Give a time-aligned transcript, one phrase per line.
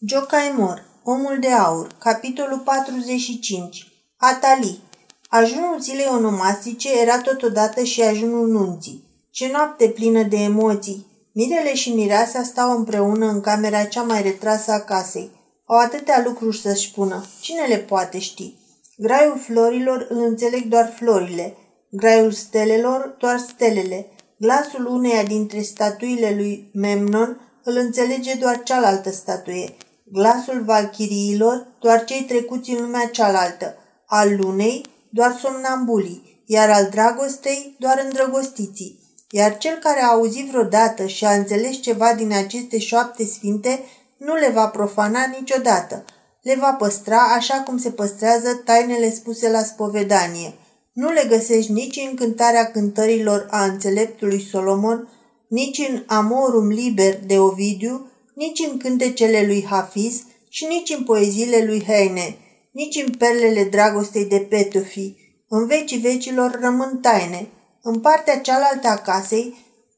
[0.00, 4.80] Jocaimor, Omul de Aur, capitolul 45 Atali
[5.28, 9.04] Ajunul zilei onomastice era totodată și ajunul nunții.
[9.30, 11.06] Ce noapte plină de emoții!
[11.32, 15.30] Mirele și mireasa stau împreună în camera cea mai retrasă a casei.
[15.66, 17.24] Au atâtea lucruri să-și spună.
[17.40, 18.54] Cine le poate ști?
[18.96, 21.56] Graiul florilor îl înțeleg doar florile,
[21.90, 24.06] graiul stelelor doar stelele.
[24.38, 29.76] Glasul uneia dintre statuile lui Memnon îl înțelege doar cealaltă statuie
[30.12, 33.74] glasul valchiriilor, doar cei trecuți în lumea cealaltă,
[34.06, 39.04] al lunei, doar somnambulii, iar al dragostei, doar îndrăgostiții.
[39.30, 43.84] Iar cel care a auzit vreodată și a înțeles ceva din aceste șoapte sfinte,
[44.18, 46.04] nu le va profana niciodată.
[46.42, 50.54] Le va păstra așa cum se păstrează tainele spuse la spovedanie.
[50.92, 55.08] Nu le găsești nici în cântarea cântărilor a înțeleptului Solomon,
[55.48, 61.64] nici în Amorum Liber de Ovidiu, nici în cântecele lui Hafiz și nici în poeziile
[61.64, 62.36] lui Heine,
[62.72, 65.14] nici în perlele dragostei de Petofi.
[65.48, 67.48] În vecii vecilor rămân taine.
[67.82, 69.54] În partea cealaltă a casei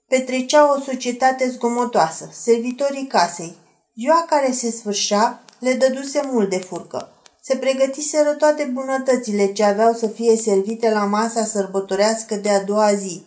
[0.09, 3.57] petrecea o societate zgomotoasă, servitorii casei.
[3.97, 7.13] Ziua care se sfârșea le dăduse mult de furcă.
[7.43, 12.95] Se pregătiseră toate bunătățile ce aveau să fie servite la masa sărbătorească de a doua
[12.95, 13.23] zi.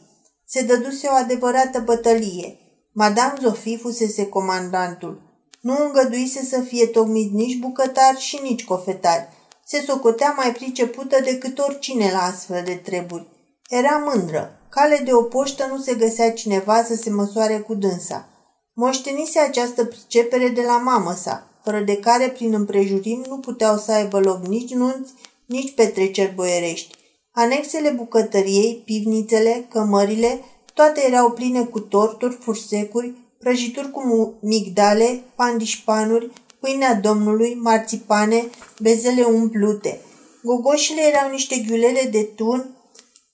[0.46, 2.56] Se dăduse o adevărată bătălie–
[2.94, 5.22] Madame Zofie fusese comandantul.
[5.62, 9.30] Nu îngăduise să fie tocmit nici bucătar și nici cofetar.
[9.66, 13.28] Se socotea mai pricepută decât oricine la astfel de treburi.
[13.70, 14.60] Era mândră.
[14.70, 18.28] Cale de o poștă nu se găsea cineva să se măsoare cu dânsa.
[18.74, 23.92] Moștenise această pricepere de la mamă sa, fără de care, prin împrejurim, nu puteau să
[23.92, 25.14] aibă loc nici nunți,
[25.46, 26.96] nici petreceri boierești.
[27.32, 30.40] Anexele bucătăriei, pivnițele, cămările
[30.82, 36.30] toate erau pline cu torturi, fursecuri, prăjituri cu migdale, pandișpanuri,
[36.60, 40.00] pâinea domnului, marțipane, bezele umplute.
[40.44, 42.70] Gogoșile erau niște ghiulele de tun,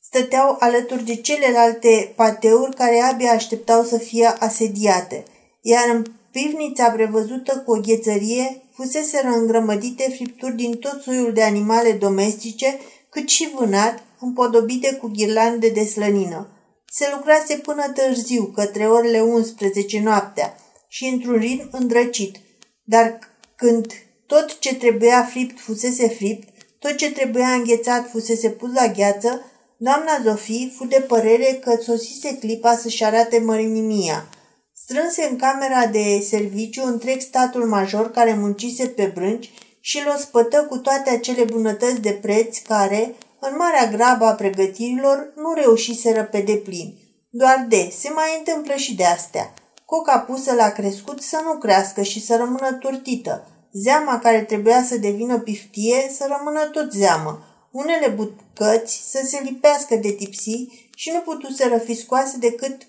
[0.01, 5.25] stăteau alături de celelalte pateuri care abia așteptau să fie asediate,
[5.61, 11.91] iar în pivnița prevăzută cu o ghețărie fusese îngrămădite fripturi din tot soiul de animale
[11.91, 12.79] domestice,
[13.09, 16.47] cât și vânat, împodobite cu ghirlande de slănină.
[16.91, 20.55] Se lucrase până târziu, către orele 11 noaptea
[20.87, 22.35] și într-un ritm îndrăcit.
[22.83, 23.19] Dar
[23.55, 23.93] când
[24.25, 26.47] tot ce trebuia fript fusese fript,
[26.79, 29.41] tot ce trebuia înghețat fusese pus la gheață,
[29.77, 34.27] doamna Zofie fu de părere că sosise clipa să-și arate mărinimia.
[34.73, 40.65] Strânse în camera de serviciu întreg statul major care muncise pe brânci și l-o spătă
[40.69, 43.15] cu toate acele bunătăți de preț care,
[43.51, 46.97] în marea grabă a pregătirilor, nu reușiseră pe deplin.
[47.29, 49.53] Doar de, se mai întâmplă și de astea.
[49.85, 53.47] Coca pusă la crescut să nu crească și să rămână turtită.
[53.71, 57.43] Zeama care trebuia să devină piftie să rămână tot zeamă.
[57.71, 62.81] Unele bucăți să se lipească de tipsii și nu putuseră fi scoase decât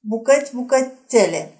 [0.00, 1.52] bucăți bucățele.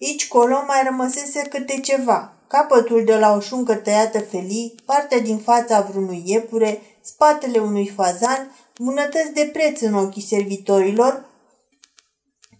[0.00, 5.38] Aici colo mai rămăsese câte ceva, capătul de la o șuncă tăiată felii, partea din
[5.38, 11.24] fața vreunui iepure, spatele unui fazan, bunătăți de preț în ochii servitorilor,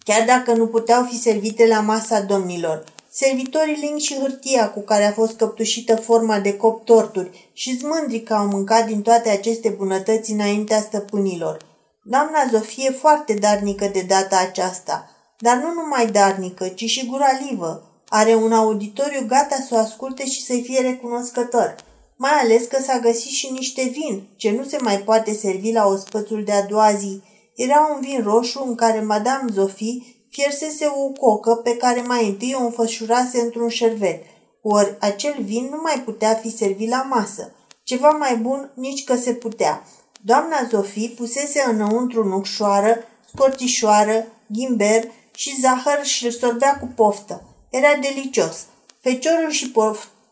[0.05, 2.85] chiar dacă nu puteau fi servite la masa domnilor.
[3.11, 8.21] Servitorii ling și hârtia cu care a fost căptușită forma de cop torturi și zmândri
[8.21, 11.67] că au mâncat din toate aceste bunătăți înaintea stăpânilor.
[12.03, 17.88] Doamna Zofie foarte darnică de data aceasta, dar nu numai darnică, ci și guralivă.
[18.09, 21.75] Are un auditoriu gata să o asculte și să-i fie recunoscător–
[22.21, 25.87] mai ales că s-a găsit și niște vin, ce nu se mai poate servi la
[25.87, 27.23] ospățul de a doua zi.
[27.55, 32.57] Era un vin roșu în care Madame Zofie fiersese o cocă pe care mai întâi
[32.61, 34.23] o înfășurase într-un șervet,
[34.63, 37.53] ori acel vin nu mai putea fi servit la masă.
[37.83, 39.83] Ceva mai bun nici că se putea.
[40.21, 42.97] Doamna Zofie pusese înăuntru nucșoară,
[43.33, 45.05] scorțișoară, ghimber
[45.35, 47.43] și zahăr și îl sorbea cu poftă.
[47.71, 48.67] Era delicios.
[49.01, 49.73] Feciorul și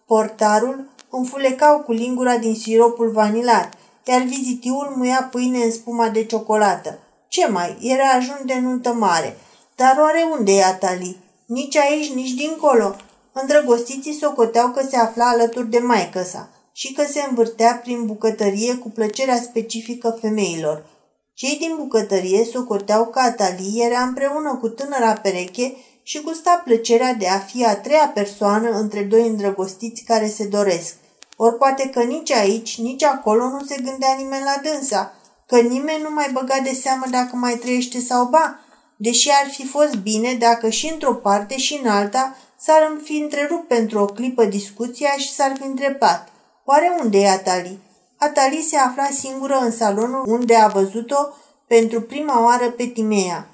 [0.06, 3.72] portarul înfulecau cu lingura din siropul vanilat,
[4.04, 6.98] iar vizitiul muia pâine în spuma de ciocolată.
[7.28, 7.76] Ce mai?
[7.80, 9.36] Era ajun de nuntă mare.
[9.74, 11.16] Dar oare unde e Atali?
[11.46, 12.96] Nici aici, nici dincolo.
[13.32, 18.74] Îndrăgostiții socoteau că se afla alături de maică sa și că se învârtea prin bucătărie
[18.74, 20.86] cu plăcerea specifică femeilor.
[21.34, 25.76] Cei din bucătărie socoteau că Atali era împreună cu tânăra pereche
[26.08, 30.94] și gusta plăcerea de a fi a treia persoană între doi îndrăgostiți care se doresc.
[31.36, 35.14] Ori poate că nici aici, nici acolo nu se gândea nimeni la dânsa,
[35.46, 38.60] că nimeni nu mai băga de seamă dacă mai trăiește sau ba,
[38.96, 43.68] deși ar fi fost bine dacă și într-o parte și în alta s-ar fi întrerupt
[43.68, 46.28] pentru o clipă discuția și s-ar fi îndreptat.
[46.64, 47.78] Oare unde e Atali?
[48.16, 51.28] Atali se afla singură în salonul unde a văzut-o
[51.66, 53.50] pentru prima oară pe Timea.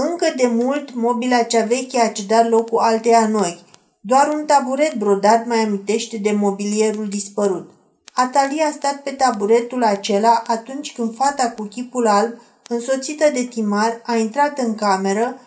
[0.00, 3.64] Încă de mult, mobila cea veche a cedat locul alteia noi.
[4.00, 7.70] Doar un taburet brodat mai amintește de mobilierul dispărut.
[8.12, 12.32] Atalia a stat pe taburetul acela atunci când fata cu chipul alb,
[12.68, 15.40] însoțită de Timar, a intrat în cameră,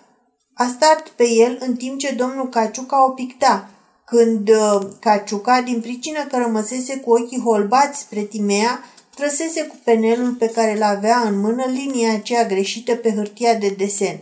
[0.54, 3.70] a stat pe el în timp ce domnul Caciuca o picta,
[4.06, 8.84] când uh, Caciuca, din pricină că rămăsese cu ochii holbați spre Timea,
[9.16, 13.76] trăsese cu penelul pe care îl avea în mână linia aceea greșită pe hârtia de
[13.78, 14.20] desen.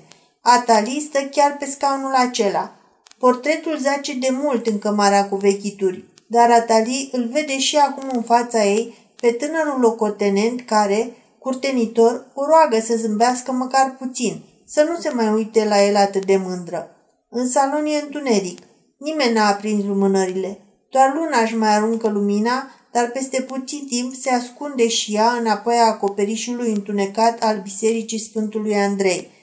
[0.52, 2.76] Atali stă chiar pe scaunul acela.
[3.18, 8.22] Portretul zace de mult în cămara cu vechituri, dar Atali îl vede și acum în
[8.22, 15.00] fața ei pe tânărul locotenent care, curtenitor, o roagă să zâmbească măcar puțin, să nu
[15.00, 16.96] se mai uite la el atât de mândră.
[17.30, 18.60] În salon e întuneric.
[18.98, 20.60] Nimeni n-a aprins lumânările.
[20.90, 25.76] Doar luna își mai aruncă lumina, dar peste puțin timp se ascunde și ea înapoi
[25.76, 29.38] a acoperișului întunecat al Bisericii Sfântului Andrei.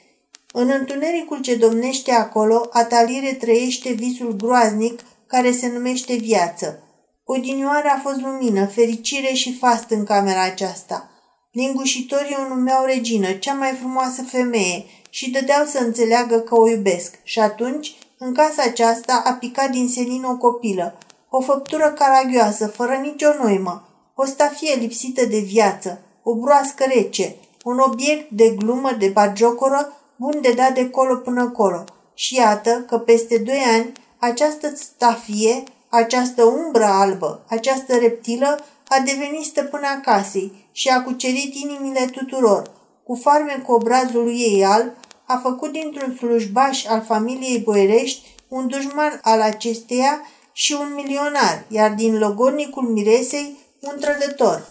[0.58, 6.82] În întunericul ce domnește acolo, Atalire trăiește visul groaznic care se numește viață.
[7.24, 11.10] Odinioare a fost lumină, fericire și fast în camera aceasta.
[11.52, 17.18] Lingușitorii o numeau regină, cea mai frumoasă femeie, și dădeau să înțeleagă că o iubesc.
[17.22, 20.98] Și atunci, în casa aceasta, a picat din senin o copilă,
[21.30, 27.78] o făptură caragioasă, fără nicio noimă, o stafie lipsită de viață, o broască rece, un
[27.78, 31.84] obiect de glumă, de bagiocoră, bun de dat de colo până colo.
[32.14, 39.44] Și iată că peste doi ani această stafie, această umbră albă, această reptilă a devenit
[39.44, 42.70] stăpâna casei și a cucerit inimile tuturor.
[43.04, 44.92] Cu farme cu obrazul ei alb,
[45.26, 50.20] a făcut dintr-un slujbaș al familiei Boierești un dușman al acesteia
[50.52, 54.68] și un milionar, iar din logornicul miresei un trădător.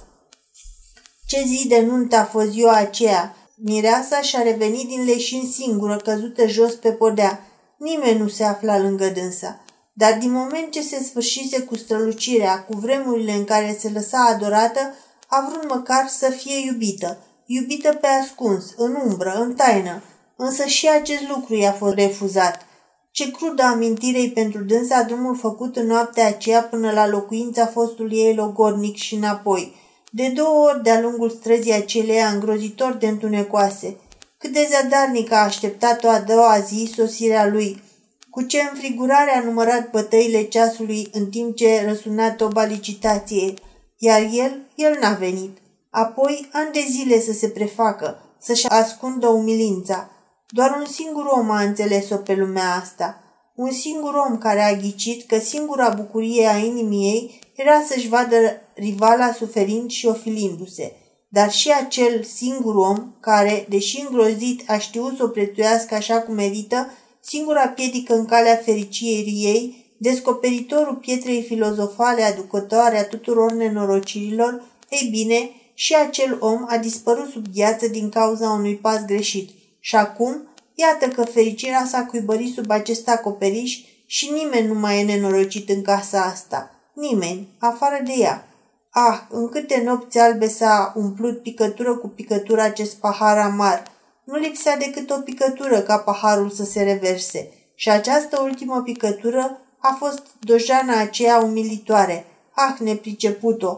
[1.28, 3.36] Ce zi de nuntă a fost ziua aceea!
[3.58, 7.46] Mireasa și-a revenit din leșin singură, căzută jos pe podea.
[7.78, 9.60] Nimeni nu se afla lângă dânsa.
[9.94, 14.96] Dar din moment ce se sfârșise cu strălucirea, cu vremurile în care se lăsa adorată,
[15.28, 17.18] a vrut măcar să fie iubită.
[17.46, 20.02] Iubită pe ascuns, în umbră, în taină.
[20.36, 22.66] Însă și acest lucru i-a fost refuzat.
[23.12, 28.36] Ce crudă amintirei pentru dânsa drumul făcut în noaptea aceea până la locuința fostului ei
[28.36, 29.84] logornic și înapoi.
[30.18, 33.98] De două ori de-a lungul străzii aceleia îngrozitor de întunecoase.
[34.38, 37.84] Cât de zadarnic a așteptat-o a doua zi sosirea lui.
[38.30, 43.58] Cu ce înfrigurare a numărat bătăile ceasului în timp ce răsuna toba licitației.
[43.98, 45.58] Iar el, el n-a venit.
[45.90, 50.10] Apoi, ani de zile să se prefacă, să-și ascundă umilința.
[50.48, 53.24] Doar un singur om a înțeles-o pe lumea asta.
[53.56, 58.62] Un singur om care a ghicit că singura bucurie a inimii ei era să-și vadă
[58.74, 60.94] rivala suferind și ofilindu-se.
[61.30, 66.36] Dar și acel singur om care, deși îngrozit, a știut să o prețuiască așa cum
[66.36, 66.92] merită,
[67.22, 75.50] singura piedică în calea fericiei ei, descoperitorul pietrei filozofale aducătoare a tuturor nenorocirilor, ei bine,
[75.74, 79.50] și acel om a dispărut sub gheață din cauza unui pas greșit–
[79.86, 85.04] și acum, iată că fericirea s-a cuibărit sub acest acoperiș și nimeni nu mai e
[85.04, 86.75] nenorocit în casa asta.
[86.96, 88.48] Nimeni, afară de ea.
[88.90, 93.92] Ah, în câte nopți albe s-a umplut picătură cu picătură acest pahar amar.
[94.24, 97.50] Nu lipsea decât o picătură ca paharul să se reverse.
[97.76, 102.26] Și această ultimă picătură a fost dojana aceea umilitoare.
[102.52, 103.78] Ah, nepriceput-o!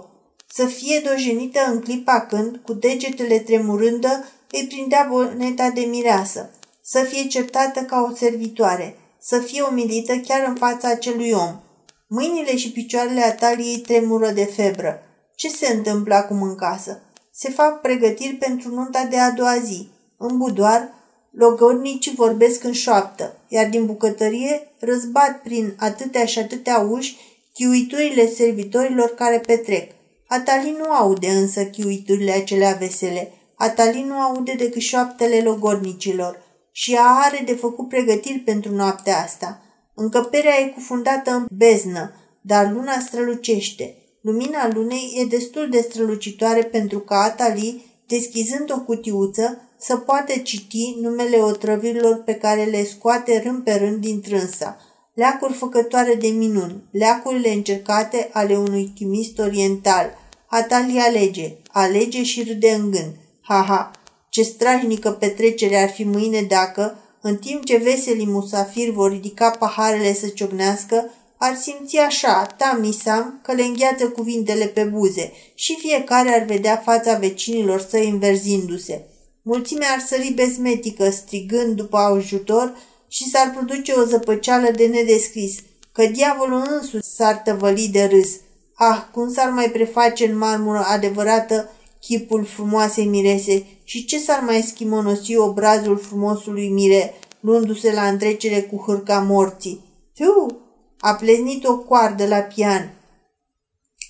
[0.50, 6.50] Să fie dojenită în clipa când, cu degetele tremurândă, îi prindea boneta de mireasă,
[6.82, 11.60] să fie certată ca o servitoare, să fie umilită chiar în fața acelui om.
[12.08, 15.02] Mâinile și picioarele Ataliei tremură de febră.
[15.36, 17.02] Ce se întâmplă acum în casă?
[17.32, 19.90] Se fac pregătiri pentru nunta de a doua zi.
[20.18, 20.94] În budoar,
[21.32, 27.18] logornicii vorbesc în șoaptă, iar din bucătărie răzbat prin atâtea și atâtea uși
[27.54, 29.92] chiuiturile servitorilor care petrec.
[30.28, 37.04] Atali nu aude însă chiuiturile acelea vesele, Atalin nu aude decât șoaptele logornicilor și ea
[37.04, 39.62] are de făcut pregătiri pentru noaptea asta.
[40.00, 43.96] Încăperea e cufundată în beznă, dar luna strălucește.
[44.22, 50.96] Lumina lunei e destul de strălucitoare pentru ca Atali, deschizând o cutiuță, să poată citi
[51.02, 54.78] numele otrăvirilor pe care le scoate rând pe rând din trânsa.
[55.14, 60.18] Leacuri făcătoare de minuni, leacurile încercate ale unui chimist oriental.
[60.48, 63.16] Atali alege, alege și râde în gând–
[63.48, 63.92] Ha, ha!
[64.30, 70.14] Ce strajnică petrecere ar fi mâine dacă, În timp ce veselii musafiri vor ridica paharele
[70.14, 76.44] să ciocnească, ar simți așa, tamisam, că le îngheață cuvintele pe buze și fiecare ar
[76.44, 79.06] vedea fața vecinilor săi înverzindu-se.
[79.42, 85.56] Mulțimea ar sări bezmetică, strigând după ajutor și s-ar produce o zăpăceală de nedescris,
[85.92, 88.30] că diavolul însuși s-ar tăvăli de râs.
[88.74, 91.70] Ah, cum s-ar mai preface în marmură adevărată
[92.00, 98.84] chipul frumoasei mirese și ce s-ar mai schimonosi obrazul frumosului mire, luându-se la întrecere cu
[98.86, 99.86] hârca morții.
[100.14, 100.62] Fiu,
[101.00, 102.94] a pleznit o coardă la pian.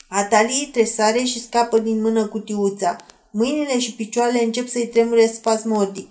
[0.09, 2.97] Atalii tresare și scapă din mână cutiuța.
[3.31, 6.07] Mâinile și picioarele încep să-i tremure spasmodic.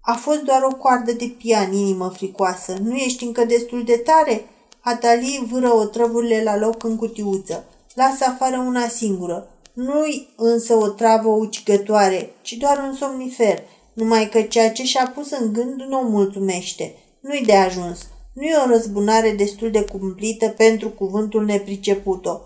[0.00, 2.76] A fost doar o coardă de pian, inimă fricoasă.
[2.82, 4.44] Nu ești încă destul de tare?
[4.80, 7.64] Atalii vâră otrăvurile la loc în cutiuță.
[7.94, 9.48] Lasă afară una singură.
[9.80, 15.30] Nu-i însă o travă ucigătoare, ci doar un somnifer, numai că ceea ce și-a pus
[15.30, 16.94] în gând nu o mulțumește.
[17.20, 17.98] Nu-i de ajuns.
[18.34, 22.40] Nu e o răzbunare destul de cumplită pentru cuvântul nepriceput-o.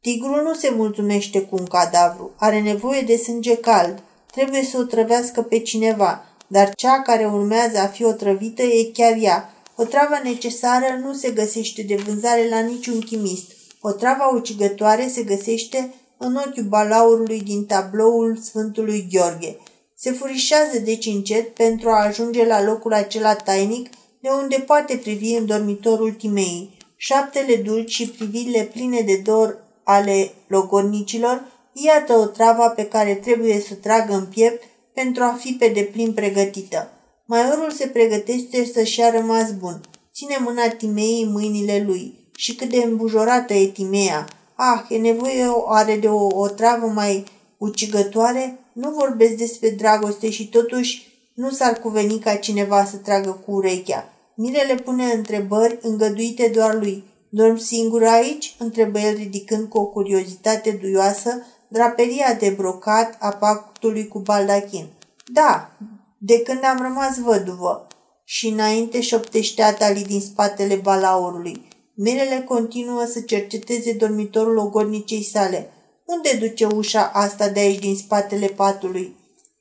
[0.00, 4.82] Tigrul nu se mulțumește cu un cadavru, are nevoie de sânge cald, trebuie să o
[4.82, 9.52] trăvească pe cineva, dar cea care urmează a fi otrăvită e chiar ea.
[9.76, 13.52] O travă necesară nu se găsește de vânzare la niciun chimist.
[13.80, 19.56] O travă ucigătoare se găsește în ochiul balaurului din tabloul Sfântului Gheorghe.
[19.94, 25.32] Se furișează deci încet pentru a ajunge la locul acela tainic de unde poate privi
[25.32, 26.76] în dormitorul Timei.
[26.96, 33.60] Șaptele dulci și privirile pline de dor ale logodnicilor, iată o travă pe care trebuie
[33.60, 34.62] să tragă în piept
[34.94, 36.90] pentru a fi pe deplin pregătită.
[37.24, 39.80] Maiorul se pregătește să-și a rămas bun.
[40.14, 42.14] Ține mâna Timei în mâinile lui.
[42.34, 44.28] Și cât de îmbujorată e Timea.
[44.60, 47.24] Ah, e nevoie are de o, o travă mai
[47.58, 48.58] ucigătoare?
[48.72, 54.12] Nu vorbesc despre dragoste și totuși nu s-ar cuveni ca cineva să tragă cu urechea.
[54.34, 57.04] Mirele pune întrebări îngăduite doar lui.
[57.28, 64.08] Dorm singur aici?" întrebă el ridicând cu o curiozitate duioasă draperia de brocat a pactului
[64.08, 64.86] cu baldachin.
[65.26, 65.70] Da,
[66.18, 67.86] de când am rămas văduvă.
[68.24, 71.67] Și înainte șoptește Atali din spatele balaurului.
[72.00, 75.70] Mirele continuă să cerceteze dormitorul ogodnicei sale.
[76.04, 79.16] Unde duce ușa asta de aici din spatele patului?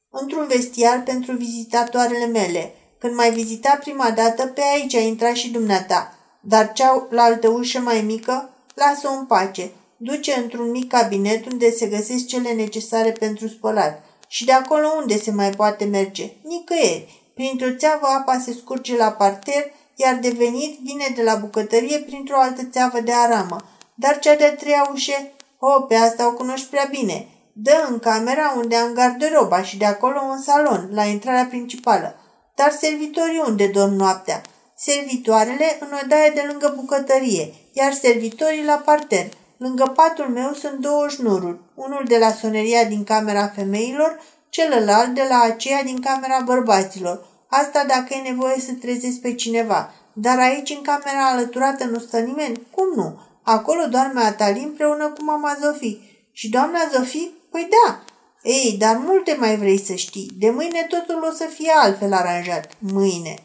[0.09, 2.73] într-un vestiar pentru vizitatoarele mele.
[2.97, 6.13] Când m-ai vizitat prima dată, pe aici a intrat și dumneata.
[6.41, 9.71] Dar cealaltă ușă mai mică, lasă-o în pace.
[9.97, 14.03] Duce într-un mic cabinet unde se găsesc cele necesare pentru spălat.
[14.27, 16.31] Și de acolo unde se mai poate merge?
[16.43, 17.21] Nicăieri.
[17.33, 22.39] Printr-o țeavă apa se scurge la parter, iar de venit vine de la bucătărie printr-o
[22.39, 23.63] altă țeavă de aramă.
[23.95, 27.27] Dar cea de-a treia ușă, o, pe asta o cunoști prea bine.
[27.53, 32.15] Dă în camera unde am garderoba și de acolo un salon, la intrarea principală.
[32.55, 34.41] Dar servitorii unde dorm noaptea?
[34.75, 39.25] Servitoarele în odaie de lângă bucătărie, iar servitorii la parter.
[39.57, 45.25] Lângă patul meu sunt două șnururi, unul de la soneria din camera femeilor, celălalt de
[45.29, 47.26] la aceea din camera bărbaților.
[47.49, 49.93] Asta dacă e nevoie să trezesc pe cineva.
[50.13, 52.61] Dar aici, în camera alăturată, nu stă nimeni?
[52.71, 53.19] Cum nu?
[53.43, 55.97] Acolo doarme Atali împreună cu mama Zofie.
[56.31, 58.03] Și doamna Zofie Păi da.
[58.43, 60.31] Ei, dar multe mai vrei să știi.
[60.37, 62.71] De mâine totul o să fie altfel aranjat.
[62.79, 63.35] Mâine.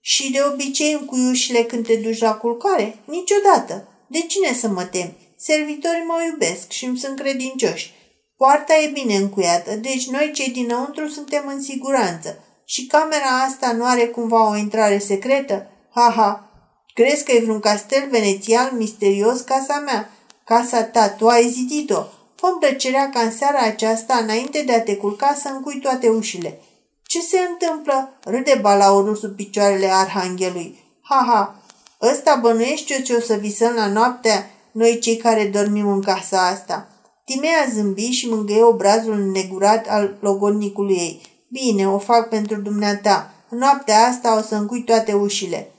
[0.00, 2.98] Și de obicei în cuiușile când te duci la culcare?
[3.04, 3.88] Niciodată.
[4.06, 5.12] De cine să mă tem?
[5.36, 7.92] Servitorii mă iubesc și îmi sunt credincioși.
[8.36, 12.44] Poarta e bine încuiată, deci noi cei dinăuntru suntem în siguranță.
[12.72, 15.70] Și camera asta nu are cumva o intrare secretă?
[15.94, 16.50] Ha, ha!
[16.94, 20.10] Crezi că e vreun castel venețian misterios casa mea?
[20.44, 22.02] Casa ta, tu ai zidit-o.
[22.36, 26.60] Fă plăcerea ca în seara aceasta, înainte de a te culca, să încui toate ușile.
[27.02, 28.18] Ce se întâmplă?
[28.24, 30.84] Râde balaurul sub picioarele arhanghelului.
[31.02, 31.62] Ha, ha!
[32.10, 36.88] Ăsta bănuiește ce o să visăm la noaptea noi cei care dormim în casa asta.
[37.24, 41.29] Timea zâmbi și mângâie obrazul negurat al logodnicului ei.
[41.52, 43.34] Bine, o fac pentru dumneata.
[43.48, 45.70] În noaptea asta o să încui toate ușile.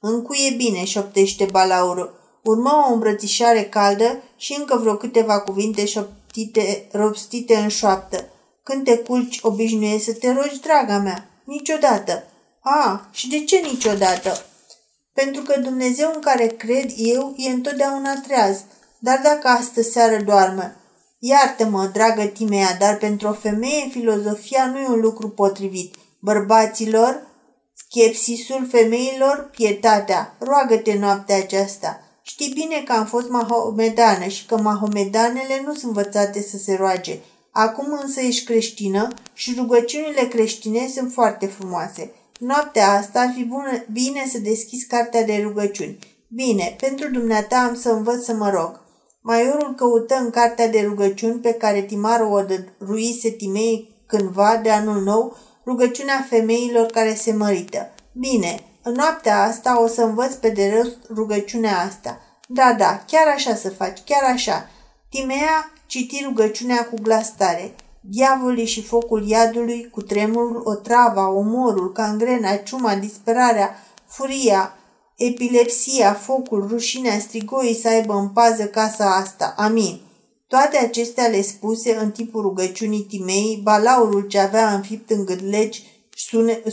[0.00, 2.20] Încuie bine, șoptește balaurul.
[2.42, 8.28] Urmă o îmbrățișare caldă și încă vreo câteva cuvinte șoptite, rostite în șoaptă.
[8.62, 11.28] Când te culci, obișnuiești să te rogi, draga mea.
[11.44, 12.24] Niciodată.
[12.60, 14.44] A, și de ce niciodată?
[15.12, 18.60] Pentru că Dumnezeu în care cred eu e întotdeauna treaz.
[18.98, 20.74] Dar dacă astă seară doarmă,
[21.26, 25.94] Iartă-mă, dragă Timea, dar pentru o femeie filozofia nu e un lucru potrivit.
[26.18, 27.26] Bărbaților,
[27.74, 30.36] schepsisul femeilor, pietatea.
[30.38, 32.00] Roagă-te noaptea aceasta.
[32.22, 37.18] Știi bine că am fost mahomedană și că mahomedanele nu sunt învățate să se roage.
[37.50, 42.12] Acum însă ești creștină și rugăciunile creștine sunt foarte frumoase.
[42.38, 45.98] Noaptea asta ar fi bună, bine să deschizi cartea de rugăciuni.
[46.28, 48.83] Bine, pentru dumneata am să învăț să mă rog.
[49.26, 55.02] Maiorul căută în cartea de rugăciuni pe care Timarul o dăruise Timei cândva de anul
[55.02, 57.90] nou, rugăciunea femeilor care se mărită.
[58.12, 62.20] Bine, în noaptea asta o să învăț pe de rost rugăciunea asta.
[62.48, 64.68] Da, da, chiar așa să faci, chiar așa.
[65.08, 67.74] Timea citi rugăciunea cu glas tare.
[68.00, 73.74] Diavolii și focul iadului, cu tremurul, otrava, omorul, cangrena, ciuma, disperarea,
[74.06, 74.76] furia,
[75.16, 79.54] epilepsia, focul, rușinea, strigoii să aibă în pază casa asta.
[79.56, 80.00] Amin.
[80.46, 85.82] Toate acestea le spuse în tipul rugăciunii Timei, balaurul ce avea înfipt în gâdlegi,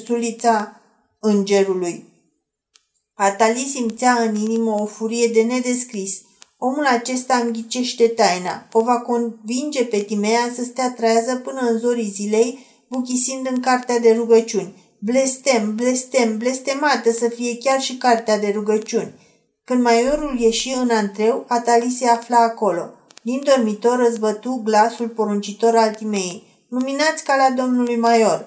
[0.04, 0.82] sulița
[1.20, 2.06] îngerului.
[3.14, 6.22] Atali simțea în inimă o furie de nedescris.
[6.58, 8.68] Omul acesta înghicește taina.
[8.72, 14.00] O va convinge pe Timea să stea trează până în zorii zilei, buchisind în cartea
[14.00, 14.81] de rugăciuni.
[15.04, 19.14] Blestem, blestem, blestemată să fie chiar și cartea de rugăciuni.
[19.64, 22.90] Când maiorul ieși în antreu, Atali se afla acolo.
[23.22, 26.44] Din dormitor răzbătu glasul poruncitor al Timei.
[26.70, 28.46] Luminați calea domnului Maior.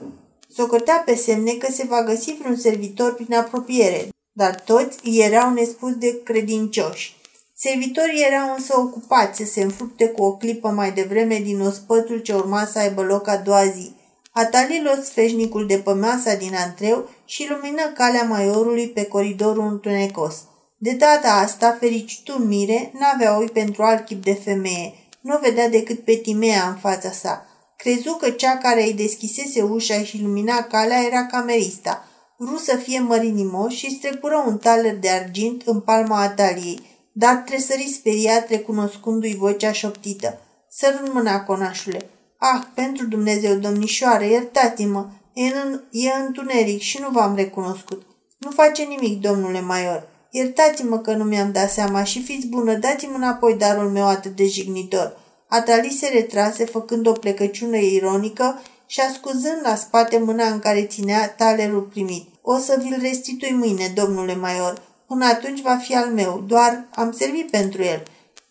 [0.49, 5.95] Socotea pe semne că se va găsi vreun servitor prin apropiere, dar toți erau nespus
[5.95, 7.17] de credincioși.
[7.57, 12.35] Servitorii erau însă ocupați să se înfrupte cu o clipă mai devreme din ospățul ce
[12.35, 13.94] urma să aibă loc a doua zi.
[14.37, 20.37] Atali luă sfeșnicul de pe masa din antreu și lumină calea maiorului pe coridorul întunecos.
[20.79, 24.95] De data asta, fericitul mire n-avea oi pentru alt chip de femeie.
[25.21, 27.47] Nu vedea decât pe Timea în fața sa.
[27.77, 32.09] Crezu că cea care îi deschisese ușa și lumina calea era camerista.
[32.37, 37.93] Vrut să fie mărinimos și strecură un taler de argint în palma Ataliei, dar tresări
[37.95, 40.41] speriat recunoscându-i vocea șoptită.
[40.71, 42.09] Sărând mâna, conașule.
[42.53, 48.03] Ah, pentru Dumnezeu, domnișoare, iertați-mă, e, în, e întuneric și nu v-am recunoscut.
[48.39, 50.09] Nu face nimic, domnule Maior.
[50.31, 54.47] Iertați-mă că nu mi-am dat seama și fiți bună, dați-mi înapoi darul meu atât de
[54.47, 55.17] jignitor.
[55.49, 61.29] Atali se retrase făcând o plecăciune ironică și ascuzând la spate mâna în care ținea
[61.29, 62.29] talerul primit.
[62.43, 64.83] O să vi-l restitui mâine, domnule Maior.
[65.07, 68.03] Până atunci va fi al meu, doar am servit pentru el.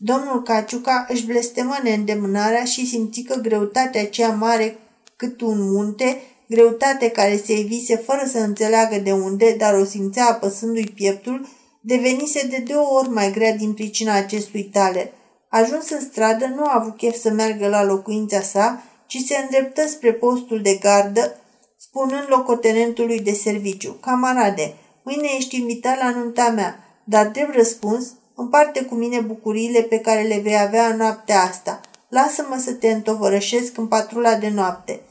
[0.05, 4.77] Domnul Caciuca își blestemă neîndemânarea și simți că greutatea aceea mare
[5.15, 10.25] cât un munte, greutate care se evise fără să înțeleagă de unde, dar o simțea
[10.25, 11.47] apăsându-i pieptul,
[11.81, 15.11] devenise de două ori mai grea din pricina acestui taler.
[15.49, 19.87] Ajuns în stradă, nu a avut chef să meargă la locuința sa, ci se îndreptă
[19.87, 21.35] spre postul de gardă,
[21.77, 28.85] spunând locotenentului de serviciu, Camarade, mâine ești invitat la nunta mea, dar drept răspuns, împarte
[28.85, 31.81] cu mine bucuriile pe care le vei avea în noaptea asta.
[32.09, 35.01] Lasă-mă să te întovărășesc în patrula de noapte.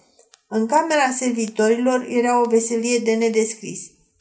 [0.49, 3.81] În camera servitorilor era o veselie de nedescris.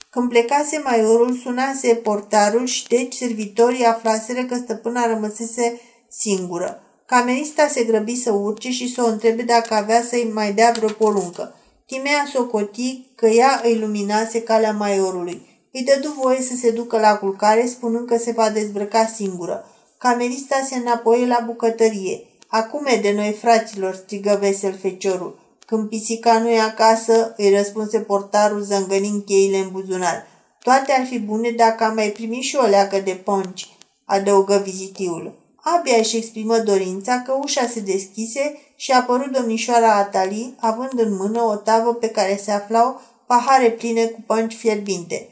[0.10, 6.84] Când plecase maiorul, sunase portarul și deci servitorii aflaseră că stăpâna rămăsese singură.
[7.06, 10.90] Camerista se grăbi să urce și să o întrebe dacă avea să-i mai dea vreo
[10.90, 11.56] poruncă.
[11.86, 15.51] Timea socoti că ea îi luminase calea maiorului.
[15.74, 19.66] Îi dădu voie să se ducă la culcare, spunând că se va dezbrăca singură.
[19.98, 22.26] Camerista se înapoie la bucătărie.
[22.48, 25.40] Acum e de noi, fraților, strigă vesel feciorul.
[25.66, 30.28] Când pisica nu e acasă, îi răspunse portarul zângănind cheile în buzunar.
[30.64, 33.70] Toate ar fi bune dacă am mai primit și o leacă de ponci,
[34.06, 35.40] adăugă vizitiul.
[35.56, 41.16] Abia își exprimă dorința că ușa se deschise și a apărut domnișoara Atali, având în
[41.16, 45.30] mână o tavă pe care se aflau pahare pline cu pănci fierbinte.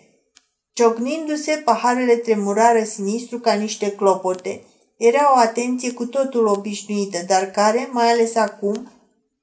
[0.79, 4.61] Ciocnindu-se, paharele tremurară sinistru ca niște clopote.
[4.97, 8.91] Era o atenție cu totul obișnuită, dar care, mai ales acum,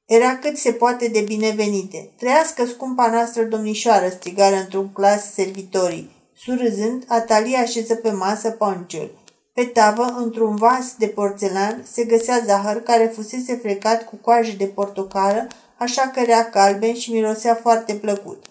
[0.06, 2.10] era cât se poate de binevenite.
[2.18, 6.10] Trăiască scumpa noastră domnișoară, strigară într-un clas servitorii.
[6.36, 9.18] Surâzând, Atalia așeză pe masă pănciul.
[9.54, 14.66] Pe tavă, într-un vas de porțelan, se găsea zahăr care fusese frecat cu coajă de
[14.66, 15.46] portocală,
[15.78, 18.44] așa că era calben și mirosea foarte plăcut.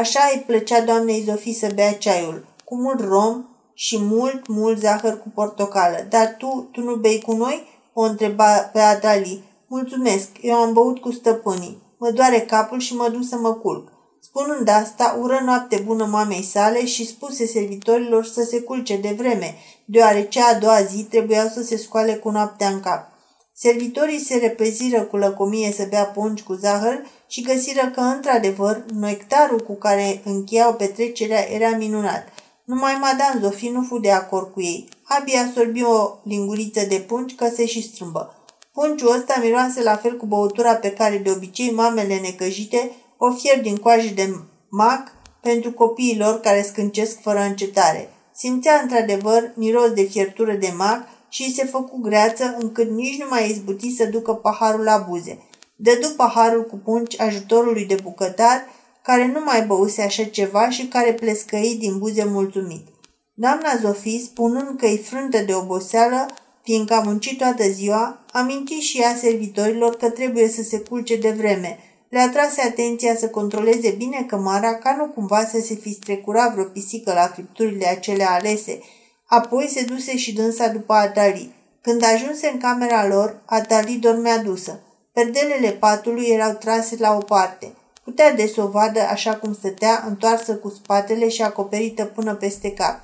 [0.00, 5.18] Așa îi plăcea doamnei Zofii să bea ceaiul, cu mult rom și mult, mult zahăr
[5.18, 6.06] cu portocală.
[6.08, 9.42] Dar tu, tu nu bei cu noi?" o întreba pe Adali.
[9.66, 11.82] Mulțumesc, eu am băut cu stăpânii.
[11.98, 13.88] Mă doare capul și mă duc să mă culc.
[14.20, 19.54] Spunând asta, ură noapte bună mamei sale și spuse servitorilor să se culce de vreme,
[19.84, 23.08] deoarece a doua zi trebuiau să se scoale cu noaptea în cap.
[23.52, 29.60] Servitorii se repeziră cu lăcomie să bea pungi cu zahăr și găsiră că, într-adevăr, nectarul
[29.60, 32.28] cu care încheiau petrecerea era minunat.
[32.64, 34.88] Numai Madame Zofie nu fu de acord cu ei.
[35.02, 38.34] Abia sorbi o linguriță de pungi că se și strâmbă.
[38.72, 43.60] Punciul ăsta miroase la fel cu băutura pe care de obicei mamele necăjite o fier
[43.60, 44.34] din coajă de
[44.68, 48.10] Mac pentru copiii lor care scâncesc fără încetare.
[48.34, 53.26] Simțea într-adevăr miros de fiertură de mac și îi se făcu greață încât nici nu
[53.30, 55.38] mai izbuti să ducă paharul la buze.
[55.76, 58.66] Dădu paharul cu punci ajutorului de bucătar,
[59.02, 62.86] care nu mai băuse așa ceva și care plescăi din buze mulțumit.
[63.34, 66.28] Doamna Zofie, spunând că-i frântă de oboseală,
[66.62, 71.30] fiindcă a muncit toată ziua, aminti și ea servitorilor că trebuie să se culce de
[71.30, 71.78] vreme.
[72.08, 76.64] Le atrase atenția să controleze bine cămara ca nu cumva să se fi strecurat vreo
[76.64, 78.78] pisică la fripturile acelea alese.
[79.26, 81.54] Apoi se duse și dânsa după Atali.
[81.80, 84.80] Când ajunse în camera lor, Atali dormea dusă.
[85.16, 87.72] Perdelele patului erau trase la o parte.
[88.04, 92.72] Putea de să o vadă așa cum stătea, întoarsă cu spatele și acoperită până peste
[92.72, 93.00] cap.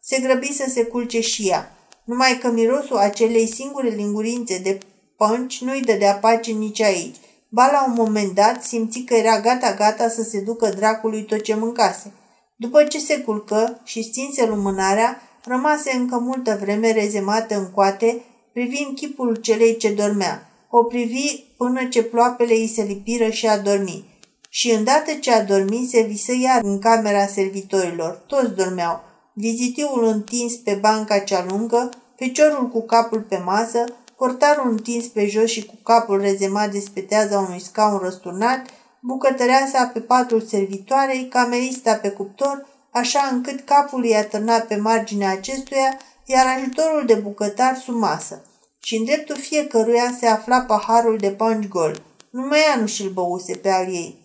[0.00, 1.76] Se grăbi să se culce și ea.
[2.04, 4.78] Numai că mirosul acelei singure lingurințe de
[5.16, 7.16] pânci nu-i dădea pace nici aici.
[7.48, 11.54] Ba la un moment dat simți că era gata-gata să se ducă dracului tot ce
[11.54, 12.12] mâncase.
[12.56, 18.22] După ce se culcă și stinse lumânarea, rămase încă multă vreme rezemată în coate,
[18.52, 20.48] privind chipul celei ce dormea.
[20.76, 24.04] O privi până ce ploapele îi se lipiră și a dormit.
[24.48, 28.22] Și îndată ce a dormit, se visă iar în camera servitorilor.
[28.26, 29.00] Toți dormeau.
[29.32, 35.50] Vizitiul întins pe banca cea lungă, feciorul cu capul pe masă, portarul întins pe jos
[35.50, 38.66] și cu capul rezemat de speteaza unui scaun răsturnat,
[39.00, 45.98] bucătăreasa pe patul servitoarei, camerista pe cuptor, așa încât capul îi atârna pe marginea acestuia,
[46.24, 48.42] iar ajutorul de bucătar sub masă.
[48.84, 52.02] Și în dreptul fiecăruia se afla paharul de punch gol.
[52.30, 54.18] Numai ea nu și-l băuse pe al ei.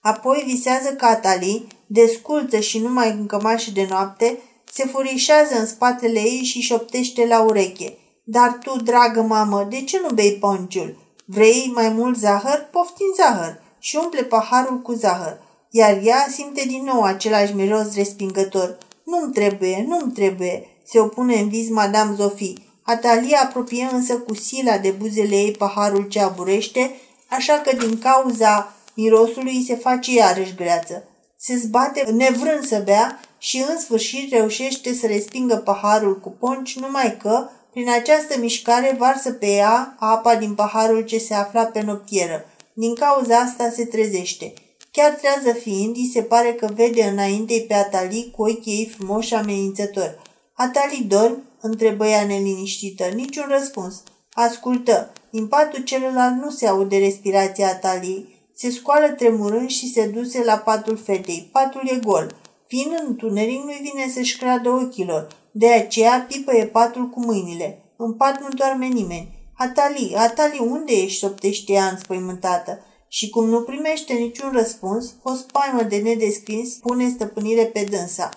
[0.00, 4.38] Apoi visează că Atali, desculță și numai în cămașă de noapte,
[4.72, 7.98] se furișează în spatele ei și șoptește la ureche.
[8.24, 10.96] Dar tu, dragă mamă, de ce nu bei ponciul?
[11.24, 12.68] Vrei mai mult zahăr?
[12.70, 15.38] Poftim zahăr și umple paharul cu zahăr.
[15.70, 18.78] Iar ea simte din nou același miros respingător.
[19.04, 22.65] Nu-mi trebuie, nu-mi trebuie, se opune în vis Madame Zofie.
[22.86, 26.94] Atalia apropie însă cu sila de buzele ei paharul ce aburește,
[27.28, 31.08] așa că din cauza mirosului se face iarăși greață.
[31.38, 37.16] Se zbate nevrând să bea și în sfârșit reușește să respingă paharul cu ponci, numai
[37.16, 42.44] că, prin această mișcare, varsă pe ea apa din paharul ce se afla pe noptieră.
[42.72, 44.52] Din cauza asta se trezește.
[44.90, 49.34] Chiar trează fiind, îi se pare că vede înainte pe Atali cu ochii ei frumoși
[49.34, 50.18] amenințători.
[50.52, 51.42] Atali dormi?
[51.60, 53.04] Întrebă ea neliniștită.
[53.04, 54.02] Niciun răspuns.
[54.32, 55.12] Ascultă.
[55.30, 58.34] Din patul celălalt nu se aude respirația Ataliei.
[58.54, 61.48] Se scoală tremurând și se duse la patul fetei.
[61.52, 62.34] Patul e gol.
[62.66, 65.26] Fiind în întuneric, nu-i vine să-și creadă ochilor.
[65.50, 67.82] De aceea pipăie patul cu mâinile.
[67.96, 69.28] În pat nu doarme nimeni.
[69.56, 72.80] Atali, Atali, unde ești?" soptește ea înspăimântată.
[73.08, 78.30] Și cum nu primește niciun răspuns, o spaimă de nedescris pune stăpânire pe dânsa.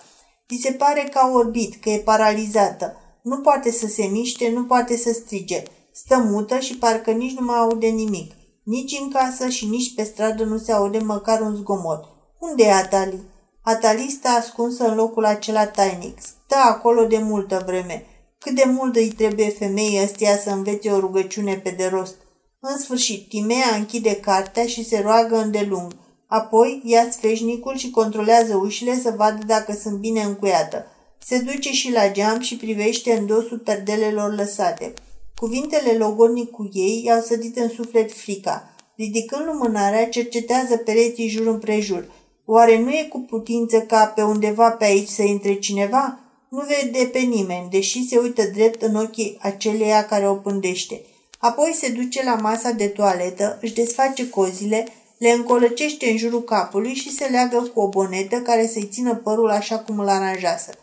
[0.48, 2.96] I se pare că a orbit, că e paralizată.
[3.22, 5.62] Nu poate să se miște, nu poate să strige.
[5.92, 8.32] Stă mută și parcă nici nu mai aude nimic.
[8.64, 12.04] Nici în casă și nici pe stradă nu se aude măcar un zgomot.
[12.38, 13.20] Unde e Atali?
[13.62, 16.18] Atali stă ascunsă în locul acela tainic.
[16.20, 18.06] Stă acolo de multă vreme.
[18.38, 22.14] Cât de mult îi trebuie femeii ăstia să învețe o rugăciune pe de rost.
[22.60, 25.92] În sfârșit, Timea închide cartea și se roagă îndelung.
[26.26, 30.86] Apoi ia sfeșnicul și controlează ușile să vadă dacă sunt bine încuiată.
[31.26, 34.92] Se duce și la geam și privește în dosul perdelelor lăsate.
[35.36, 38.74] Cuvintele logodnic cu ei i-au sădit în suflet frica.
[38.96, 42.10] Ridicând lumânarea, cercetează pereții jur împrejur.
[42.44, 46.18] Oare nu e cu putință ca pe undeva pe aici să intre cineva?
[46.48, 51.00] Nu vede pe nimeni, deși se uită drept în ochii aceleia care o pândește.
[51.38, 54.86] Apoi se duce la masa de toaletă, își desface cozile,
[55.18, 59.50] le încolăcește în jurul capului și se leagă cu o bonetă care să-i țină părul
[59.50, 60.74] așa cum îl aranjează.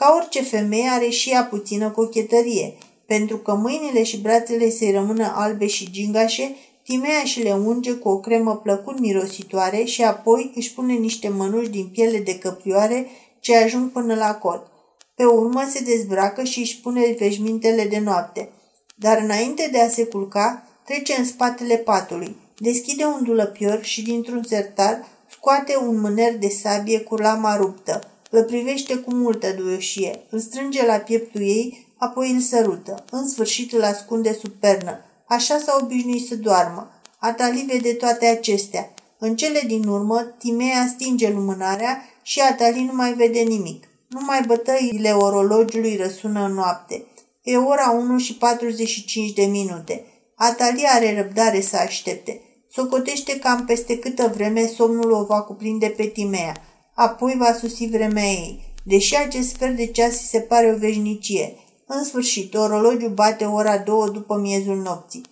[0.00, 2.74] Ca orice femeie are și ea puțină cochetărie–
[3.12, 8.08] pentru că mâinile și brațele să-i rămână albe și gingașe, Timea și le unge cu
[8.08, 13.06] o cremă plăcut mirositoare și apoi își pune niște mănuși din piele de căprioare
[13.40, 14.66] ce ajung până la cot.
[15.14, 18.48] Pe urmă se dezbracă și își pune veșmintele de noapte.
[18.96, 24.42] Dar înainte de a se culca, trece în spatele patului, deschide un dulăpior și dintr-un
[24.42, 28.09] sertar scoate un mâner de sabie cu lama ruptă.
[28.30, 33.04] Îl privește cu multă duioșie, îl strânge la pieptul ei apoi îl sărută.
[33.10, 35.04] În sfârșit îl ascunde sub pernă.
[35.26, 36.90] Așa s-a obișnuit să doarmă.
[37.18, 38.94] Atali vede toate acestea.
[39.18, 43.88] În cele din urmă, Timea stinge lumânarea și Atali nu mai vede nimic.
[44.08, 47.04] Numai bătăile orologiului răsună în noapte.
[47.42, 50.04] E ora 1 și 45 de minute.
[50.34, 52.40] Atali are răbdare să aștepte.
[52.70, 56.62] Socotește cam peste câtă vreme somnul o va cuprinde pe Timea.
[57.00, 58.74] Apoi va susi vremea ei.
[58.84, 61.56] Deși acest sfert de ceas se pare o veșnicie.
[61.86, 65.24] În sfârșit, orologiu bate ora două după miezul nopții.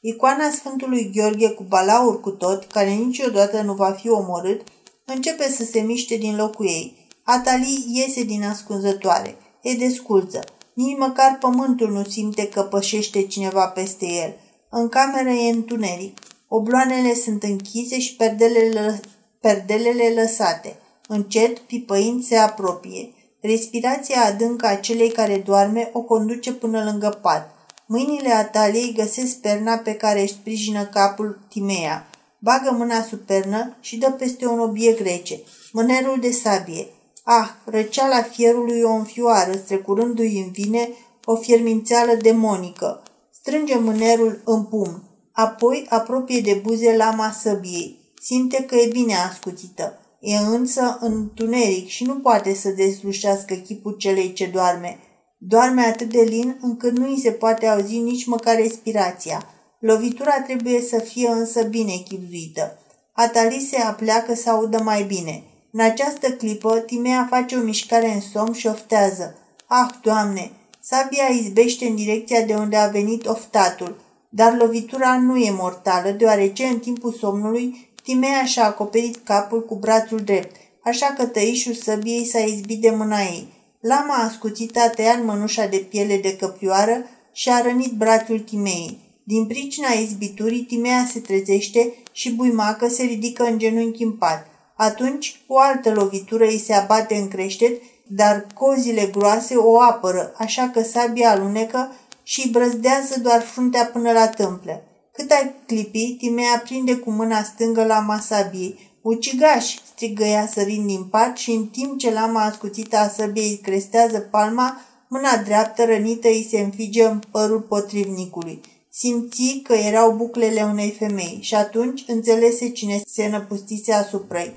[0.00, 4.60] Icoana Sfântului Gheorghe cu balaur cu tot, care niciodată nu va fi omorât,
[5.04, 6.96] începe să se miște din locul ei.
[7.22, 9.36] Atali iese din ascunzătoare.
[9.62, 10.44] E desculță.
[10.72, 14.34] Nici măcar pământul nu simte că pășește cineva peste el.
[14.70, 16.18] În cameră e întuneric.
[16.48, 19.00] Obloanele sunt închise și perdelele,
[19.44, 20.76] perdelele lăsate.
[21.08, 23.12] Încet, pipăind, se apropie.
[23.40, 27.54] Respirația adâncă a celei care doarme o conduce până lângă pat.
[27.86, 32.06] Mâinile Ataliei găsesc perna pe care își sprijină capul Timea.
[32.38, 35.40] Bagă mâna sub pernă și dă peste un obiect rece,
[35.72, 36.86] mânerul de sabie.
[37.24, 40.88] Ah, răceala fierului o înfioară, strecurându-i în vine
[41.24, 43.02] o fiermințeală demonică.
[43.30, 45.02] Strânge mânerul în pumn,
[45.32, 48.03] apoi apropie de buze lama săbiei.
[48.24, 49.98] Simte că e bine ascuțită.
[50.20, 54.98] E însă în întuneric și nu poate să deslușească chipul celei ce doarme.
[55.38, 59.48] Doarme atât de lin încât nu îi se poate auzi nici măcar respirația.
[59.78, 62.78] Lovitura trebuie să fie însă bine chipzuită.
[63.12, 65.42] Atali se apleacă să audă mai bine.
[65.72, 69.38] În această clipă, Timea face o mișcare în somn și oftează.
[69.66, 70.50] Ah, Doamne!
[70.80, 76.64] Sabia izbește în direcția de unde a venit oftatul, dar lovitura nu e mortală, deoarece
[76.64, 82.38] în timpul somnului Timea și-a acoperit capul cu brațul drept, așa că tăișul săbiei s-a
[82.38, 83.48] izbit de mâna ei.
[83.80, 88.98] Lama ascuțită a tăiat mănușa de piele de căprioară și a rănit brațul Timei.
[89.22, 94.46] Din pricina izbiturii, Timea se trezește și buimacă se ridică în genunchi în pat.
[94.76, 100.70] Atunci, o altă lovitură îi se abate în creștet, dar cozile groase o apără, așa
[100.72, 104.82] că sabia alunecă și brăzdează doar fruntea până la tâmplă.
[105.16, 108.92] Cât ai clipi, Timea prinde cu mâna stângă la sabiei.
[109.02, 109.74] Ucigaș!
[109.94, 114.80] strigă ea sărind din pat și în timp ce lama ascuțită a săbiei crestează palma,
[115.08, 118.60] mâna dreaptă rănită îi se înfige în părul potrivnicului.
[118.90, 124.54] Simți că erau buclele unei femei și atunci înțelese cine se năpustise asupra ei.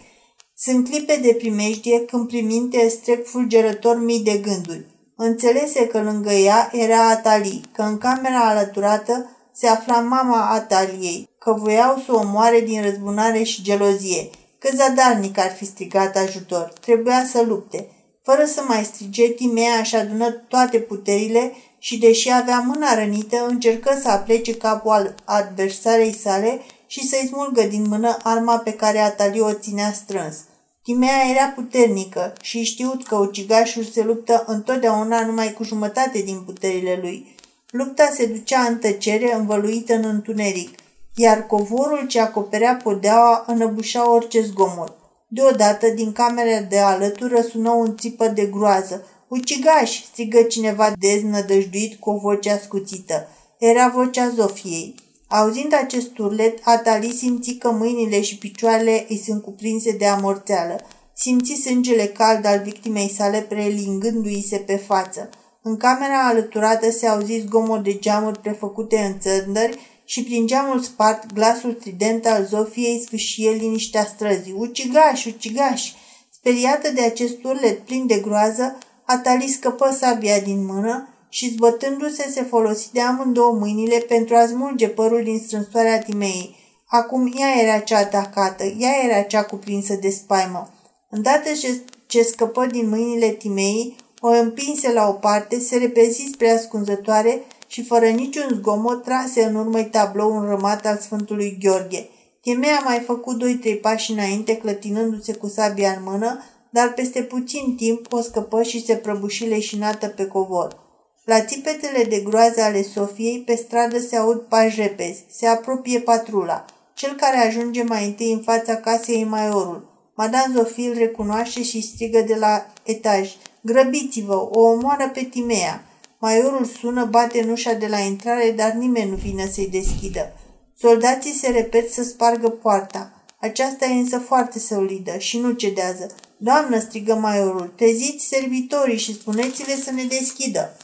[0.55, 4.85] Sunt clipe de primejdie când priminte îți trec fulgerător mii de gânduri.
[5.15, 11.53] Înțelese că lângă ea era Atali, că în camera alăturată se afla mama Ataliei, că
[11.53, 14.29] voiau să o omoare din răzbunare și gelozie.
[14.59, 17.89] Cât zadarnic ar fi strigat ajutor, trebuia să lupte.
[18.23, 23.99] Fără să mai strige, Timea își adună toate puterile și, deși avea mâna rănită, încercă
[24.01, 29.39] să aplece capul al adversarei sale și să-i smulgă din mână arma pe care Atali
[29.39, 30.37] o ținea strâns.
[30.83, 36.99] Timea era puternică și știut că ucigașul se luptă întotdeauna numai cu jumătate din puterile
[37.01, 37.35] lui.
[37.71, 40.77] Lupta se ducea în tăcere, învăluită în întuneric,
[41.15, 44.95] iar covorul ce acoperea podeaua înăbușa orice zgomot.
[45.27, 49.05] Deodată, din camera de alătură sună un țipă de groază.
[49.27, 53.27] Ucigaș!" strigă cineva deznădăjduit cu o voce ascuțită.
[53.57, 54.95] Era vocea Zofiei.
[55.27, 60.81] Auzind acest turlet, Atali simți că mâinile și picioarele îi sunt cuprinse de amorțeală.
[61.13, 65.29] Simți sângele cald al victimei sale prelingându-i se pe față.
[65.67, 71.33] În camera alăturată se auzi zgomot de geamuri prefăcute în țăndări și prin geamul spart
[71.33, 74.55] glasul trident al Zofiei sfâșie liniștea străzii.
[74.57, 75.91] Ucigaș, ucigaș!
[76.29, 82.43] Speriată de acest urlet plin de groază, Atali scăpă sabia din mână și zbătându-se se
[82.43, 86.55] folosi de amândouă mâinile pentru a smulge părul din strânsoarea Timei.
[86.85, 90.73] Acum ea era cea atacată, ea era cea cuprinsă de spaimă.
[91.09, 96.49] Îndată ce, ce scăpă din mâinile Timei, o împinse la o parte, se repezi spre
[96.49, 102.09] ascunzătoare și fără niciun zgomot trase în urmă tablou înrămat al Sfântului Gheorghe.
[102.41, 107.75] Timea a mai făcut doi-trei pași înainte, clătinându-se cu sabia în mână, dar peste puțin
[107.75, 110.79] timp o scăpă și se prăbuși leșinată pe covor.
[111.23, 115.25] La țipetele de groază ale Sofiei, pe stradă se aud pași repezi.
[115.29, 116.65] Se apropie patrula.
[116.93, 119.87] Cel care ajunge mai întâi în fața casei e maiorul.
[120.15, 123.31] Madame Zofie îl recunoaște și strigă de la etaj.
[123.67, 125.83] Grăbiți-vă, o omoară pe Timea.
[126.19, 130.33] Maiorul sună, bate în ușa de la intrare, dar nimeni nu vine să-i deschidă.
[130.77, 133.11] Soldații se repet să spargă poarta.
[133.39, 136.15] Aceasta e însă foarte solidă și nu cedează.
[136.37, 140.77] Doamnă, strigă maiorul, treziți servitorii și spuneți-le să ne deschidă.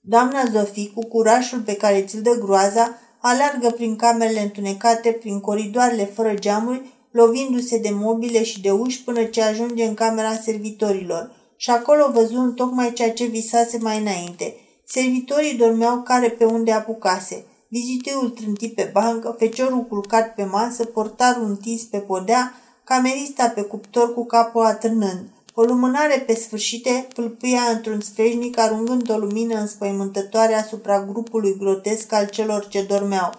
[0.00, 6.04] Doamna Zofie, cu curajul pe care ți-l dă groaza, alargă prin camerele întunecate, prin coridoarele
[6.04, 11.40] fără geamuri, lovindu-se de mobile și de uși până ce ajunge în camera servitorilor.
[11.62, 14.56] Și acolo văzu tocmai ceea ce visase mai înainte.
[14.84, 17.44] Servitorii dormeau care pe unde apucase.
[17.68, 24.14] viziteul trântit pe bancă, feciorul culcat pe masă, portarul întins pe podea, camerista pe cuptor
[24.14, 25.28] cu capul atârnând.
[25.54, 32.28] O lumânare pe sfârșite pâlpâia într-un sfeșnic, arungând o lumină înspăimântătoare asupra grupului grotesc al
[32.28, 33.32] celor ce dormeau.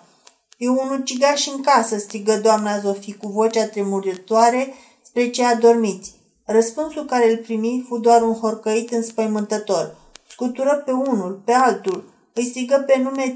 [0.58, 6.22] E un ucigaș în casă, strigă doamna Zofie cu vocea tremurătoare spre cei adormiți.
[6.46, 9.96] Răspunsul care îl primi fu doar un horcăit înspăimântător.
[10.28, 13.36] Scutură pe unul, pe altul, îi strigă pe nume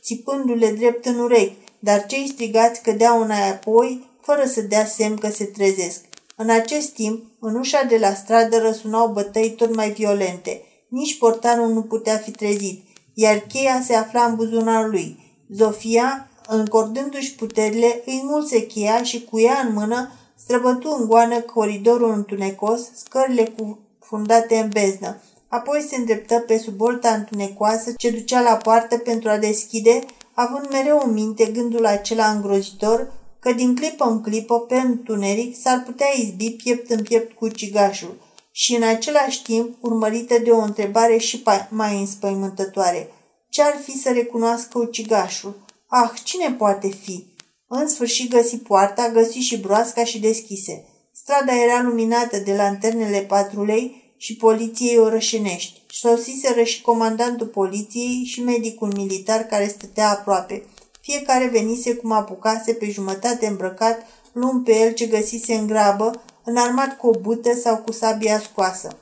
[0.00, 5.44] țipându-le drept în urechi, dar cei strigați cădeau înapoi, fără să dea semn că se
[5.44, 6.00] trezesc.
[6.36, 10.62] În acest timp, în ușa de la stradă răsunau bătăi tot mai violente.
[10.88, 15.18] Nici portarul nu putea fi trezit, iar cheia se afla în buzunarul lui.
[15.48, 20.10] Zofia, încordându-și puterile, îi mulse cheia și cu ea în mână
[20.44, 23.54] străbătu în goană coridorul întunecos, scările
[24.00, 25.20] fundate în beznă.
[25.48, 30.04] Apoi se îndreptă pe subolta întunecoasă ce ducea la poartă pentru a deschide,
[30.34, 35.82] având mereu în minte gândul acela îngrozitor că din clipă în clipă, pe întuneric, s-ar
[35.86, 38.16] putea izbi piept în piept cu cigașul
[38.50, 43.10] și în același timp urmărită de o întrebare și mai înspăimântătoare.
[43.48, 45.54] Ce-ar fi să recunoască ucigașul?
[45.86, 47.33] Ah, cine poate fi?
[47.76, 50.84] În sfârșit găsi poarta, găsi și broasca și deschise.
[51.12, 55.80] Strada era luminată de lanternele patrulei și poliției orășenești.
[55.90, 60.62] Sosiseră și comandantul poliției și medicul militar care stătea aproape.
[61.00, 66.96] Fiecare venise cum apucase pe jumătate îmbrăcat, luând pe el ce găsise în grabă, înarmat
[66.96, 68.98] cu o bută sau cu sabia scoasă.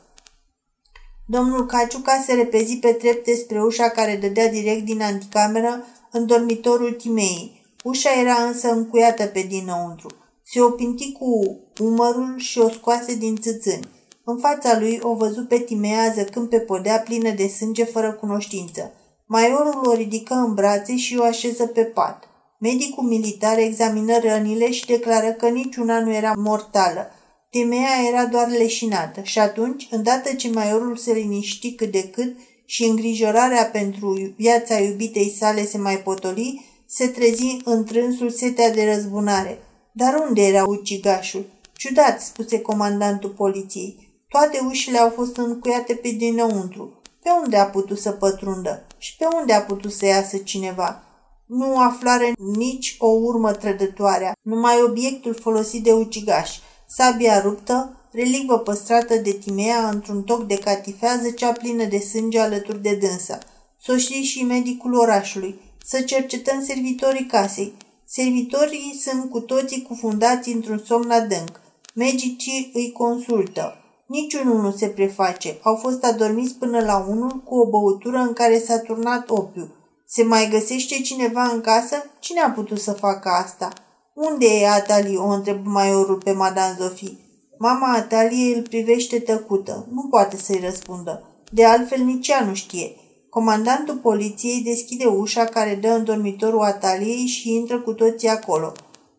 [1.26, 6.92] Domnul Caciuca se repezi pe trepte spre ușa care dădea direct din anticameră în dormitorul
[6.92, 7.61] Timei.
[7.82, 10.14] Ușa era însă încuiată pe dinăuntru.
[10.44, 13.88] Se opinti cu umărul și o scoase din țâțâni.
[14.24, 18.92] În fața lui o văzu pe Timea zăcând pe podea plină de sânge fără cunoștință.
[19.26, 22.24] Maiorul o ridică în brațe și o așeză pe pat.
[22.58, 27.10] Medicul militar examină rănile și declară că niciuna nu era mortală.
[27.50, 32.84] Timea era doar leșinată și atunci, îndată ce maiorul se liniști cât de cât și
[32.84, 39.58] îngrijorarea pentru viața iubitei sale se mai potoli, se trezi întrânsul setea de răzbunare.
[39.92, 41.44] Dar unde era ucigașul?
[41.72, 44.22] Ciudat, spuse comandantul poliției.
[44.28, 46.92] Toate ușile au fost încuiate pe dinăuntru.
[47.22, 48.86] Pe unde a putut să pătrundă?
[48.98, 51.02] Și pe unde a putut să iasă cineva?
[51.46, 59.16] Nu aflare nici o urmă trădătoare, numai obiectul folosit de ucigaș, sabia ruptă, relicvă păstrată
[59.16, 63.38] de Timea într-un toc de catifează cea plină de sânge alături de dânsa.
[63.78, 67.72] Soși și medicul orașului, să cercetăm servitorii casei.
[68.04, 71.60] Servitorii sunt cu toții cufundați într-un somn adânc.
[71.94, 73.76] Medicii îi consultă.
[74.06, 75.58] Niciunul nu se preface.
[75.62, 79.74] Au fost adormiți până la unul cu o băutură în care s-a turnat opiu.
[80.06, 82.04] Se mai găsește cineva în casă?
[82.18, 83.72] Cine a putut să facă asta?
[84.14, 85.16] Unde e Atali?
[85.16, 87.16] o întrebă maiorul pe Madame Zofie.
[87.58, 89.86] Mama Atalie îl privește tăcută.
[89.92, 91.22] Nu poate să-i răspundă.
[91.50, 92.96] De altfel nici ea nu știe.
[93.34, 98.72] Comandantul poliției deschide ușa care dă în dormitorul Ataliei și intră cu toții acolo.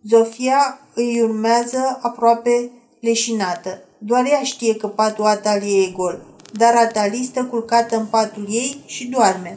[0.10, 3.82] Zofia îi urmează aproape leșinată.
[3.98, 6.22] Doar ea știe că patul Ataliei e gol,
[6.54, 9.54] dar Atalie stă culcată în patul ei și doarme.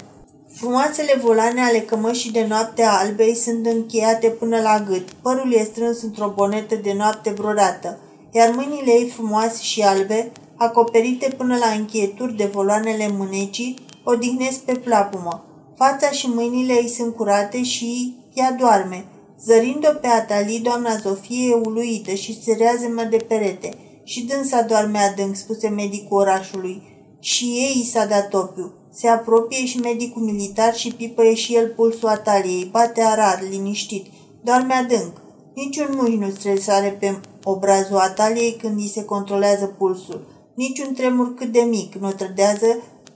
[0.55, 5.11] Frumoasele volane ale cămășii de noapte a albei sunt încheiate până la gât.
[5.11, 7.99] Părul e strâns într-o bonetă de noapte brodată,
[8.33, 14.73] iar mâinile ei frumoase și albe, acoperite până la încheieturi de voloanele mânecii, odihnesc pe
[14.73, 15.45] plapumă.
[15.77, 19.05] Fața și mâinile ei sunt curate și ea doarme.
[19.41, 23.75] Zărind-o pe Atalie, doamna Zofie e uluită și se rează de perete–
[24.07, 26.83] și dânsa doarme adânc, spuse medicul orașului.
[27.21, 28.73] Și ei s-a dat opiu.
[28.93, 32.69] Se apropie și medicul militar și pipăie și el pulsul Ataliei.
[32.71, 34.07] Bate arar, liniștit.
[34.43, 35.13] Doarme adânc.
[35.55, 40.27] Niciun mușchi nu stresare pe obrazul Ataliei când îi se controlează pulsul.
[40.55, 42.67] Niciun tremur cât de mic nu trădează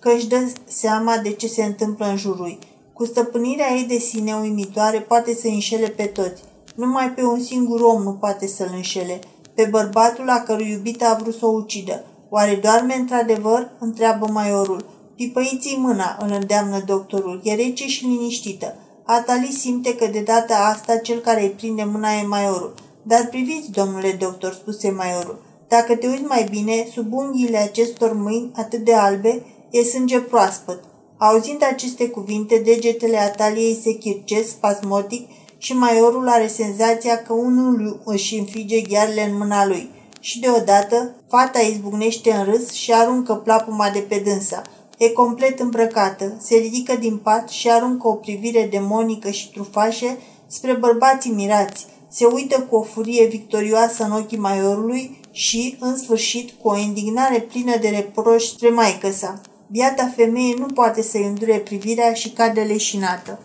[0.01, 2.59] că își dă seama de ce se întâmplă în jurul
[2.93, 6.43] Cu stăpânirea ei de sine uimitoare poate să înșele pe toți.
[6.75, 9.21] Numai pe un singur om nu poate să-l înșele
[9.55, 12.05] pe bărbatul a cărui iubită a vrut să o ucidă.
[12.29, 13.71] Oare doarme într-adevăr?
[13.79, 14.85] întreabă maiorul.
[15.17, 17.41] Pipăiți-i mâna, îl îndeamnă doctorul.
[17.45, 18.77] E rece și liniștită.
[19.05, 22.75] Atali simte că de data asta cel care îi prinde mâna e maiorul.
[23.03, 25.43] Dar priviți, domnule doctor, spuse maiorul.
[25.69, 30.85] Dacă te uiți mai bine, sub unghiile acestor mâini atât de albe, E sânge proaspăt.
[31.17, 38.39] Auzind aceste cuvinte, degetele Ataliei se chircesc spasmodic și maiorul are senzația că unul își
[38.39, 39.91] înfige ghearele în mâna lui.
[40.21, 44.63] Și deodată, fata izbucnește în râs și aruncă plapuma de pe dânsa.
[44.99, 50.73] E complet îmbrăcată, se ridică din pat și aruncă o privire demonică și trufașe spre
[50.73, 51.87] bărbații mirați.
[52.09, 57.41] Se uită cu o furie victorioasă în ochii maiorului și, în sfârșit, cu o indignare
[57.41, 59.41] plină de reproș spre maică sa.
[59.73, 63.39] Biata femeie nu poate să-i îndure privirea și cade leșinată.